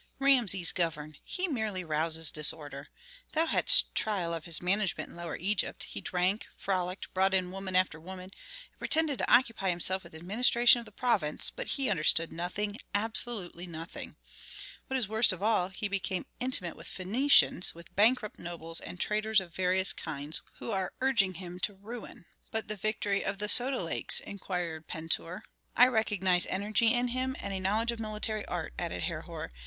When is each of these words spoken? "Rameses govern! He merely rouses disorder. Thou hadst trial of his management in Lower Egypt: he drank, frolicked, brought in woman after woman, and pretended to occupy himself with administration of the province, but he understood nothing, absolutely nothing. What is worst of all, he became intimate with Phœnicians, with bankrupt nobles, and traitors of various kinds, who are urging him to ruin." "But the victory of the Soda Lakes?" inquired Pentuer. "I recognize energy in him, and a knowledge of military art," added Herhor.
"Rameses 0.17 0.71
govern! 0.71 1.17
He 1.23 1.47
merely 1.47 1.83
rouses 1.83 2.31
disorder. 2.31 2.87
Thou 3.33 3.45
hadst 3.45 3.93
trial 3.93 4.33
of 4.33 4.45
his 4.45 4.59
management 4.59 5.11
in 5.11 5.15
Lower 5.15 5.37
Egypt: 5.37 5.83
he 5.83 6.01
drank, 6.01 6.47
frolicked, 6.57 7.13
brought 7.13 7.35
in 7.35 7.51
woman 7.51 7.75
after 7.75 7.99
woman, 7.99 8.31
and 8.71 8.79
pretended 8.79 9.19
to 9.19 9.31
occupy 9.31 9.69
himself 9.69 10.03
with 10.03 10.15
administration 10.15 10.79
of 10.79 10.85
the 10.87 10.91
province, 10.91 11.51
but 11.51 11.67
he 11.67 11.87
understood 11.87 12.33
nothing, 12.33 12.77
absolutely 12.95 13.67
nothing. 13.67 14.15
What 14.87 14.97
is 14.97 15.07
worst 15.07 15.31
of 15.31 15.43
all, 15.43 15.69
he 15.69 15.87
became 15.87 16.25
intimate 16.39 16.75
with 16.75 16.87
Phœnicians, 16.87 17.75
with 17.75 17.95
bankrupt 17.95 18.39
nobles, 18.39 18.79
and 18.79 18.99
traitors 18.99 19.39
of 19.39 19.53
various 19.53 19.93
kinds, 19.93 20.41
who 20.53 20.71
are 20.71 20.93
urging 20.99 21.35
him 21.35 21.59
to 21.59 21.75
ruin." 21.75 22.25
"But 22.49 22.69
the 22.69 22.75
victory 22.75 23.23
of 23.23 23.37
the 23.37 23.47
Soda 23.47 23.83
Lakes?" 23.83 24.19
inquired 24.19 24.87
Pentuer. 24.87 25.43
"I 25.75 25.85
recognize 25.85 26.47
energy 26.47 26.91
in 26.91 27.09
him, 27.09 27.35
and 27.39 27.53
a 27.53 27.59
knowledge 27.59 27.91
of 27.91 27.99
military 27.99 28.43
art," 28.47 28.73
added 28.79 29.03
Herhor. 29.03 29.51